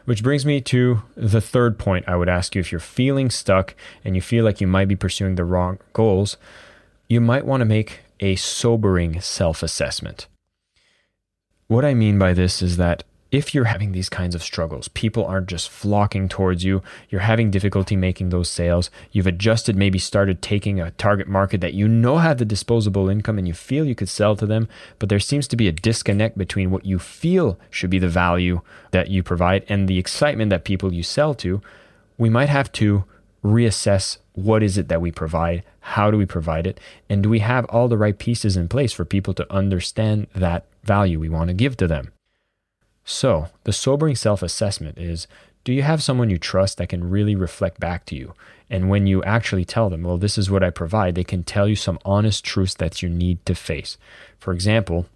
Which 0.05 0.23
brings 0.23 0.45
me 0.45 0.61
to 0.61 1.03
the 1.17 1.41
third 1.41 1.79
point 1.79 2.07
I 2.07 2.17
would 2.17 2.29
ask 2.29 2.55
you 2.55 2.61
if 2.61 2.71
you're 2.71 2.79
feeling 2.81 3.31
stuck 3.31 3.75
and 4.05 4.14
you 4.14 4.21
feel 4.21 4.45
like 4.45 4.61
you 4.61 4.67
might 4.67 4.88
be 4.88 4.97
pursuing 4.97 5.37
the 5.37 5.45
wrong 5.45 5.79
goals, 5.95 6.37
you 7.09 7.23
might 7.23 7.47
want 7.47 7.62
to 7.62 7.64
make 7.64 8.00
a 8.21 8.37
sobering 8.37 9.23
self 9.23 9.62
assessment. 9.62 10.26
What 11.67 11.87
I 11.87 11.95
mean 11.95 12.19
by 12.19 12.35
this 12.35 12.61
is 12.61 12.76
that 12.76 13.05
if 13.35 13.53
you're 13.53 13.64
having 13.64 13.91
these 13.91 14.09
kinds 14.09 14.37
of 14.37 14.45
struggles, 14.45 14.87
people 14.87 15.25
aren't 15.26 15.49
just 15.49 15.69
flocking 15.69 16.29
towards 16.29 16.62
you, 16.62 16.83
you're 17.11 17.23
having 17.23 17.50
difficulty 17.50 17.97
making 17.97 18.29
those 18.29 18.49
sales, 18.49 18.91
you've 19.11 19.26
adjusted, 19.26 19.75
maybe 19.75 19.99
started 19.99 20.41
taking 20.41 20.81
a 20.81 20.93
target 20.93 21.26
market 21.26 21.61
that 21.61 21.75
you 21.75 21.88
know 21.88 22.19
have 22.19 22.38
the 22.38 22.45
disposable 22.45 23.09
income 23.09 23.37
and 23.37 23.49
you 23.49 23.53
feel 23.53 23.85
you 23.85 23.97
could 23.97 24.09
sell 24.09 24.37
to 24.37 24.47
them, 24.47 24.69
but 25.00 25.09
there 25.09 25.19
seems 25.19 25.49
to 25.49 25.57
be 25.57 25.67
a 25.67 25.73
disconnect 25.73 26.38
between 26.38 26.71
what 26.71 26.87
you 26.87 26.97
feel 26.99 27.59
should 27.71 27.91
be 27.91 27.99
the 27.99 28.09
value 28.09 28.61
that 28.93 29.09
you 29.09 29.21
provide 29.21 29.64
and 29.69 29.88
the 29.88 29.99
excitement 29.99 30.50
that 30.50 30.64
people 30.64 30.95
you 30.95 31.03
sell 31.03 31.35
to, 31.35 31.61
we 32.17 32.31
might 32.31 32.49
have 32.49 32.71
to 32.71 33.05
reassess 33.43 34.19
what 34.35 34.62
is 34.62 34.79
it 34.79 34.87
that 34.88 35.00
we 35.00 35.11
provide, 35.11 35.64
how 35.81 36.09
do 36.09 36.17
we 36.17 36.25
provide 36.25 36.69
it, 36.69 36.79
and 37.09 37.25
do 37.25 37.29
we 37.29 37.41
have 37.41 37.64
all 37.67 37.88
the 37.88 37.99
right 37.99 38.19
pieces 38.19 38.57
in 38.57 38.69
place 38.69 38.93
for 38.93 39.05
people 39.05 39.35
to 39.35 39.53
understand 39.53 40.29
that 40.37 40.67
value 40.85 41.19
we 41.19 41.29
want 41.29 41.49
to 41.49 41.55
give 41.55 41.76
to 41.76 41.88
them. 41.88 42.12
So, 43.04 43.49
the 43.64 43.73
sobering 43.73 44.16
self 44.16 44.42
assessment 44.42 44.99
is 44.99 45.26
do 45.64 45.73
you 45.73 45.82
have 45.82 46.02
someone 46.02 46.30
you 46.30 46.38
trust 46.38 46.76
that 46.78 46.90
can 46.90 47.08
really 47.08 47.34
reflect 47.34 47.80
back 47.80 48.04
to 48.06 48.16
you? 48.16 48.34
And 48.68 48.90
when 48.90 49.06
you 49.06 49.23
actually 49.25 49.64
tell 49.64 49.88
them, 49.88 50.02
well, 50.02 50.18
this 50.18 50.37
is 50.37 50.50
what 50.50 50.62
I 50.62 50.70
provide, 50.70 51.14
they 51.14 51.25
can 51.25 51.42
tell 51.42 51.66
you 51.66 51.76
some 51.76 51.99
honest 52.04 52.44
truths 52.44 52.75
that 52.75 53.02
you 53.02 53.08
need 53.08 53.44
to 53.46 53.54
face. 53.54 53.96
For 54.38 54.52
example, 54.52 55.06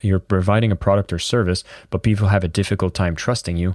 you're 0.00 0.18
providing 0.18 0.72
a 0.72 0.76
product 0.76 1.12
or 1.12 1.18
service, 1.18 1.64
but 1.90 2.02
people 2.02 2.28
have 2.28 2.44
a 2.44 2.48
difficult 2.48 2.94
time 2.94 3.14
trusting 3.14 3.56
you. 3.56 3.74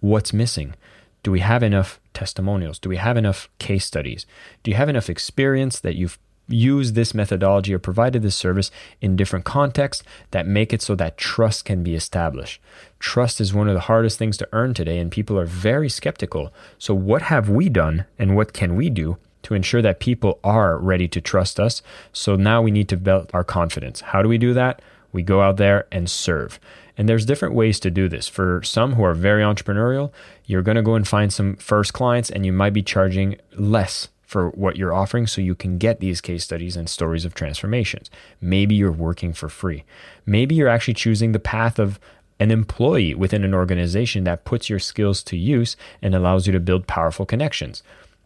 What's 0.00 0.32
missing? 0.32 0.74
Do 1.22 1.30
we 1.30 1.40
have 1.40 1.62
enough 1.62 2.00
testimonials? 2.14 2.78
Do 2.78 2.88
we 2.88 2.96
have 2.96 3.16
enough 3.16 3.48
case 3.58 3.84
studies? 3.84 4.24
Do 4.62 4.70
you 4.70 4.76
have 4.76 4.88
enough 4.88 5.10
experience 5.10 5.80
that 5.80 5.96
you've 5.96 6.18
used 6.52 6.94
this 6.94 7.14
methodology 7.14 7.72
or 7.74 7.78
provided 7.78 8.22
this 8.22 8.36
service 8.36 8.70
in 9.00 9.16
different 9.16 9.44
contexts 9.44 10.04
that 10.30 10.46
make 10.46 10.72
it 10.72 10.82
so 10.82 10.94
that 10.94 11.16
trust 11.16 11.64
can 11.64 11.82
be 11.82 11.94
established. 11.94 12.60
Trust 12.98 13.40
is 13.40 13.54
one 13.54 13.68
of 13.68 13.74
the 13.74 13.80
hardest 13.80 14.18
things 14.18 14.36
to 14.38 14.48
earn 14.52 14.74
today, 14.74 14.98
and 14.98 15.10
people 15.10 15.38
are 15.38 15.46
very 15.46 15.88
skeptical. 15.88 16.52
So, 16.78 16.94
what 16.94 17.22
have 17.22 17.48
we 17.48 17.68
done 17.68 18.04
and 18.18 18.36
what 18.36 18.52
can 18.52 18.76
we 18.76 18.90
do 18.90 19.16
to 19.42 19.54
ensure 19.54 19.82
that 19.82 20.00
people 20.00 20.38
are 20.44 20.78
ready 20.78 21.08
to 21.08 21.20
trust 21.20 21.58
us? 21.58 21.82
So, 22.12 22.36
now 22.36 22.60
we 22.62 22.70
need 22.70 22.88
to 22.90 22.96
build 22.96 23.30
our 23.32 23.44
confidence. 23.44 24.00
How 24.00 24.22
do 24.22 24.28
we 24.28 24.38
do 24.38 24.52
that? 24.54 24.82
We 25.12 25.22
go 25.22 25.40
out 25.40 25.56
there 25.56 25.86
and 25.90 26.10
serve. 26.10 26.60
And 26.96 27.08
there's 27.08 27.24
different 27.24 27.54
ways 27.54 27.80
to 27.80 27.90
do 27.90 28.08
this. 28.08 28.28
For 28.28 28.62
some 28.62 28.94
who 28.94 29.04
are 29.04 29.14
very 29.14 29.42
entrepreneurial, 29.42 30.12
you're 30.44 30.62
going 30.62 30.76
to 30.76 30.82
go 30.82 30.94
and 30.94 31.08
find 31.08 31.32
some 31.32 31.56
first 31.56 31.92
clients 31.92 32.30
and 32.30 32.44
you 32.44 32.52
might 32.52 32.74
be 32.74 32.82
charging 32.82 33.36
less 33.56 34.08
for 34.30 34.50
what 34.50 34.76
you're 34.76 34.94
offering 34.94 35.26
so 35.26 35.40
you 35.40 35.56
can 35.56 35.76
get 35.76 35.98
these 35.98 36.20
case 36.20 36.44
studies 36.44 36.76
and 36.76 36.88
stories 36.88 37.24
of 37.24 37.34
transformations. 37.34 38.08
Maybe 38.40 38.76
you're 38.76 38.92
working 38.92 39.32
for 39.32 39.48
free. 39.48 39.82
Maybe 40.24 40.54
you're 40.54 40.68
actually 40.68 40.94
choosing 40.94 41.32
the 41.32 41.40
path 41.40 41.80
of 41.80 41.98
an 42.38 42.52
employee 42.52 43.12
within 43.12 43.42
an 43.42 43.52
organization 43.52 44.22
that 44.22 44.44
puts 44.44 44.70
your 44.70 44.78
skills 44.78 45.24
to 45.24 45.36
use 45.36 45.76
and 46.00 46.14
allows 46.14 46.46
you 46.46 46.52
to 46.52 46.60
build 46.60 46.86
powerful 46.86 47.26
connections. 47.26 47.82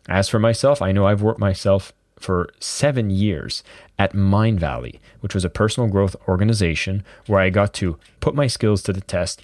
As 0.06 0.28
for 0.28 0.38
myself, 0.38 0.82
I 0.82 0.92
know 0.92 1.06
I've 1.06 1.23
worked 1.23 1.40
myself 1.40 1.94
for 2.18 2.50
seven 2.61 3.08
years 3.08 3.64
at 3.99 4.12
Mindvalley, 4.12 5.00
which 5.20 5.34
was 5.34 5.46
a 5.46 5.49
personal 5.49 5.88
growth 5.88 6.16
organization 6.28 7.02
where 7.26 7.40
I 7.40 7.49
got 7.49 7.73
to 7.75 7.99
put 8.20 8.34
my 8.34 8.46
skills 8.46 8.82
to 8.82 8.92
the 8.92 9.00
test, 9.00 9.42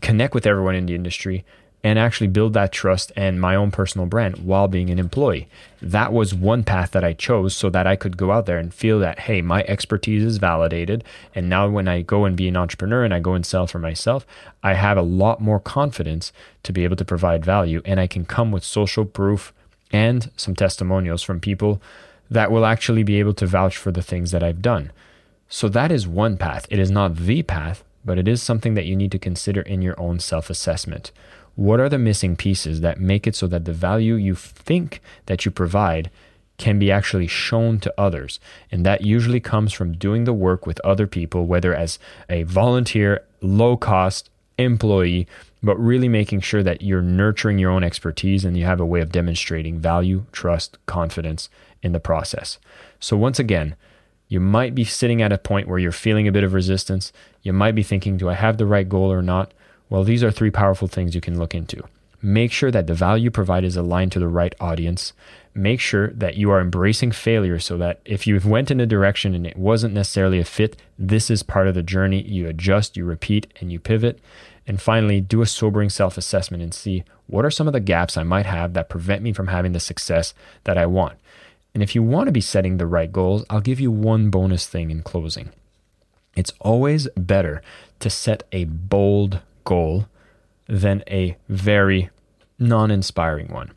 connect 0.00 0.32
with 0.32 0.46
everyone 0.46 0.74
in 0.74 0.86
the 0.86 0.94
industry, 0.94 1.44
and 1.84 1.98
actually 1.98 2.26
build 2.26 2.54
that 2.54 2.72
trust 2.72 3.12
and 3.14 3.40
my 3.40 3.54
own 3.54 3.70
personal 3.70 4.06
brand 4.06 4.38
while 4.38 4.66
being 4.66 4.90
an 4.90 4.98
employee. 4.98 5.48
That 5.80 6.12
was 6.12 6.34
one 6.34 6.64
path 6.64 6.90
that 6.90 7.04
I 7.04 7.12
chose 7.12 7.54
so 7.54 7.70
that 7.70 7.86
I 7.86 7.94
could 7.94 8.16
go 8.16 8.32
out 8.32 8.46
there 8.46 8.58
and 8.58 8.74
feel 8.74 8.98
that, 8.98 9.20
hey, 9.20 9.42
my 9.42 9.62
expertise 9.64 10.24
is 10.24 10.38
validated. 10.38 11.04
And 11.34 11.48
now 11.48 11.68
when 11.68 11.86
I 11.86 12.02
go 12.02 12.24
and 12.24 12.36
be 12.36 12.48
an 12.48 12.56
entrepreneur 12.56 13.04
and 13.04 13.14
I 13.14 13.20
go 13.20 13.34
and 13.34 13.46
sell 13.46 13.66
for 13.68 13.78
myself, 13.78 14.26
I 14.62 14.74
have 14.74 14.98
a 14.98 15.02
lot 15.02 15.40
more 15.40 15.60
confidence 15.60 16.32
to 16.64 16.72
be 16.72 16.82
able 16.82 16.96
to 16.96 17.04
provide 17.04 17.44
value. 17.44 17.80
And 17.84 18.00
I 18.00 18.08
can 18.08 18.24
come 18.24 18.50
with 18.50 18.64
social 18.64 19.04
proof 19.04 19.52
and 19.92 20.30
some 20.36 20.56
testimonials 20.56 21.22
from 21.22 21.38
people 21.38 21.80
that 22.30 22.50
will 22.50 22.66
actually 22.66 23.04
be 23.04 23.18
able 23.20 23.34
to 23.34 23.46
vouch 23.46 23.76
for 23.76 23.92
the 23.92 24.02
things 24.02 24.32
that 24.32 24.42
I've 24.42 24.60
done. 24.60 24.90
So 25.48 25.68
that 25.68 25.90
is 25.90 26.06
one 26.06 26.36
path. 26.36 26.66
It 26.70 26.78
is 26.78 26.90
not 26.90 27.16
the 27.16 27.42
path, 27.42 27.84
but 28.04 28.18
it 28.18 28.28
is 28.28 28.42
something 28.42 28.74
that 28.74 28.84
you 28.84 28.96
need 28.96 29.12
to 29.12 29.18
consider 29.18 29.62
in 29.62 29.80
your 29.80 29.98
own 29.98 30.18
self 30.18 30.50
assessment. 30.50 31.10
What 31.58 31.80
are 31.80 31.88
the 31.88 31.98
missing 31.98 32.36
pieces 32.36 32.82
that 32.82 33.00
make 33.00 33.26
it 33.26 33.34
so 33.34 33.48
that 33.48 33.64
the 33.64 33.72
value 33.72 34.14
you 34.14 34.36
think 34.36 35.02
that 35.26 35.44
you 35.44 35.50
provide 35.50 36.08
can 36.56 36.78
be 36.78 36.92
actually 36.92 37.26
shown 37.26 37.80
to 37.80 37.92
others? 37.98 38.38
And 38.70 38.86
that 38.86 39.00
usually 39.00 39.40
comes 39.40 39.72
from 39.72 39.96
doing 39.96 40.22
the 40.22 40.32
work 40.32 40.68
with 40.68 40.80
other 40.84 41.08
people, 41.08 41.46
whether 41.46 41.74
as 41.74 41.98
a 42.28 42.44
volunteer, 42.44 43.24
low 43.40 43.76
cost 43.76 44.30
employee, 44.56 45.26
but 45.60 45.76
really 45.80 46.08
making 46.08 46.42
sure 46.42 46.62
that 46.62 46.80
you're 46.80 47.02
nurturing 47.02 47.58
your 47.58 47.72
own 47.72 47.82
expertise 47.82 48.44
and 48.44 48.56
you 48.56 48.64
have 48.64 48.78
a 48.78 48.86
way 48.86 49.00
of 49.00 49.10
demonstrating 49.10 49.80
value, 49.80 50.26
trust, 50.30 50.78
confidence 50.86 51.48
in 51.82 51.90
the 51.90 51.98
process. 51.98 52.58
So, 53.00 53.16
once 53.16 53.40
again, 53.40 53.74
you 54.28 54.38
might 54.38 54.76
be 54.76 54.84
sitting 54.84 55.22
at 55.22 55.32
a 55.32 55.38
point 55.38 55.66
where 55.66 55.80
you're 55.80 55.90
feeling 55.90 56.28
a 56.28 56.32
bit 56.32 56.44
of 56.44 56.54
resistance. 56.54 57.12
You 57.42 57.52
might 57.52 57.74
be 57.74 57.82
thinking, 57.82 58.16
do 58.16 58.28
I 58.28 58.34
have 58.34 58.58
the 58.58 58.66
right 58.66 58.88
goal 58.88 59.10
or 59.10 59.22
not? 59.22 59.52
Well, 59.90 60.04
these 60.04 60.22
are 60.22 60.30
three 60.30 60.50
powerful 60.50 60.88
things 60.88 61.14
you 61.14 61.20
can 61.20 61.38
look 61.38 61.54
into. 61.54 61.82
Make 62.20 62.50
sure 62.50 62.70
that 62.70 62.86
the 62.88 62.94
value 62.94 63.30
provided 63.30 63.68
is 63.68 63.76
aligned 63.76 64.12
to 64.12 64.18
the 64.18 64.28
right 64.28 64.54
audience. 64.60 65.12
Make 65.54 65.80
sure 65.80 66.08
that 66.08 66.36
you 66.36 66.50
are 66.50 66.60
embracing 66.60 67.12
failure 67.12 67.60
so 67.60 67.78
that 67.78 68.00
if 68.04 68.26
you 68.26 68.40
went 68.44 68.70
in 68.70 68.80
a 68.80 68.86
direction 68.86 69.34
and 69.34 69.46
it 69.46 69.56
wasn't 69.56 69.94
necessarily 69.94 70.40
a 70.40 70.44
fit, 70.44 70.80
this 70.98 71.30
is 71.30 71.42
part 71.44 71.68
of 71.68 71.74
the 71.74 71.82
journey. 71.82 72.22
You 72.22 72.48
adjust, 72.48 72.96
you 72.96 73.04
repeat, 73.04 73.46
and 73.60 73.70
you 73.70 73.78
pivot. 73.78 74.18
And 74.66 74.82
finally, 74.82 75.20
do 75.20 75.42
a 75.42 75.46
sobering 75.46 75.90
self 75.90 76.18
assessment 76.18 76.62
and 76.62 76.74
see 76.74 77.04
what 77.26 77.44
are 77.44 77.50
some 77.50 77.66
of 77.66 77.72
the 77.72 77.80
gaps 77.80 78.16
I 78.16 78.24
might 78.24 78.46
have 78.46 78.74
that 78.74 78.88
prevent 78.88 79.22
me 79.22 79.32
from 79.32 79.46
having 79.46 79.72
the 79.72 79.80
success 79.80 80.34
that 80.64 80.76
I 80.76 80.86
want. 80.86 81.18
And 81.72 81.82
if 81.82 81.94
you 81.94 82.02
want 82.02 82.26
to 82.26 82.32
be 82.32 82.40
setting 82.40 82.76
the 82.76 82.86
right 82.86 83.12
goals, 83.12 83.44
I'll 83.48 83.60
give 83.60 83.78
you 83.78 83.92
one 83.92 84.30
bonus 84.30 84.66
thing 84.66 84.90
in 84.90 85.02
closing. 85.02 85.50
It's 86.34 86.52
always 86.60 87.08
better 87.16 87.62
to 88.00 88.10
set 88.10 88.42
a 88.52 88.64
bold 88.64 89.40
goal 89.68 90.06
than 90.66 91.04
a 91.08 91.36
very 91.48 92.10
non 92.58 92.90
inspiring 92.90 93.48
one. 93.52 93.72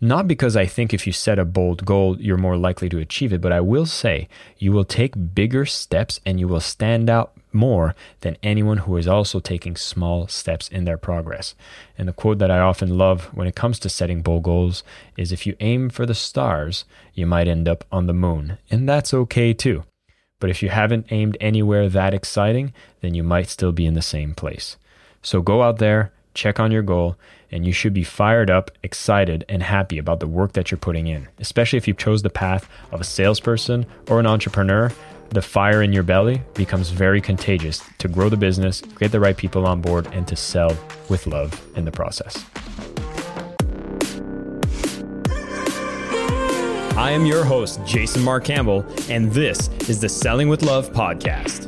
Not 0.00 0.28
because 0.28 0.56
I 0.56 0.66
think 0.66 0.94
if 0.94 1.06
you 1.08 1.12
set 1.12 1.40
a 1.40 1.44
bold 1.44 1.84
goal, 1.84 2.20
you're 2.20 2.36
more 2.36 2.56
likely 2.56 2.88
to 2.88 2.98
achieve 2.98 3.32
it, 3.32 3.40
but 3.40 3.50
I 3.50 3.60
will 3.60 3.86
say 3.86 4.28
you 4.56 4.70
will 4.70 4.84
take 4.84 5.34
bigger 5.34 5.66
steps 5.66 6.20
and 6.24 6.38
you 6.38 6.46
will 6.46 6.60
stand 6.60 7.10
out 7.10 7.32
more 7.52 7.96
than 8.20 8.36
anyone 8.40 8.78
who 8.78 8.96
is 8.96 9.08
also 9.08 9.40
taking 9.40 9.74
small 9.74 10.28
steps 10.28 10.68
in 10.68 10.84
their 10.84 10.98
progress. 10.98 11.56
And 11.96 12.06
the 12.06 12.12
quote 12.12 12.38
that 12.38 12.50
I 12.50 12.60
often 12.60 12.96
love 12.96 13.24
when 13.34 13.48
it 13.48 13.56
comes 13.56 13.80
to 13.80 13.88
setting 13.88 14.22
bold 14.22 14.44
goals 14.44 14.84
is 15.16 15.32
if 15.32 15.46
you 15.46 15.56
aim 15.58 15.90
for 15.90 16.06
the 16.06 16.14
stars, 16.14 16.84
you 17.14 17.26
might 17.26 17.48
end 17.48 17.68
up 17.68 17.84
on 17.90 18.06
the 18.06 18.14
moon. 18.14 18.58
And 18.70 18.88
that's 18.88 19.12
okay 19.12 19.52
too. 19.52 19.82
But 20.40 20.50
if 20.50 20.62
you 20.62 20.68
haven't 20.68 21.10
aimed 21.10 21.36
anywhere 21.40 21.88
that 21.88 22.14
exciting, 22.14 22.72
then 23.00 23.14
you 23.14 23.24
might 23.24 23.48
still 23.48 23.72
be 23.72 23.86
in 23.86 23.94
the 23.94 24.02
same 24.02 24.34
place. 24.34 24.76
So 25.22 25.42
go 25.42 25.62
out 25.62 25.78
there, 25.78 26.12
check 26.34 26.60
on 26.60 26.70
your 26.70 26.82
goal, 26.82 27.16
and 27.50 27.66
you 27.66 27.72
should 27.72 27.94
be 27.94 28.04
fired 28.04 28.50
up, 28.50 28.70
excited, 28.82 29.44
and 29.48 29.62
happy 29.62 29.98
about 29.98 30.20
the 30.20 30.26
work 30.26 30.52
that 30.52 30.70
you're 30.70 30.78
putting 30.78 31.06
in. 31.06 31.28
Especially 31.38 31.76
if 31.76 31.88
you 31.88 31.94
chose 31.94 32.22
the 32.22 32.30
path 32.30 32.68
of 32.92 33.00
a 33.00 33.04
salesperson 33.04 33.86
or 34.08 34.20
an 34.20 34.26
entrepreneur, 34.26 34.92
the 35.30 35.42
fire 35.42 35.82
in 35.82 35.92
your 35.92 36.02
belly 36.02 36.42
becomes 36.54 36.90
very 36.90 37.20
contagious 37.20 37.82
to 37.98 38.08
grow 38.08 38.28
the 38.28 38.36
business, 38.36 38.80
get 38.80 39.12
the 39.12 39.20
right 39.20 39.36
people 39.36 39.66
on 39.66 39.80
board, 39.80 40.08
and 40.12 40.26
to 40.28 40.36
sell 40.36 40.76
with 41.08 41.26
love 41.26 41.60
in 41.76 41.84
the 41.84 41.92
process. 41.92 42.44
I 46.96 47.12
am 47.12 47.26
your 47.26 47.44
host, 47.44 47.80
Jason 47.84 48.22
Marc 48.22 48.44
Campbell, 48.44 48.84
and 49.08 49.30
this 49.30 49.68
is 49.88 50.00
the 50.00 50.08
Selling 50.08 50.48
with 50.48 50.62
Love 50.62 50.92
podcast. 50.92 51.67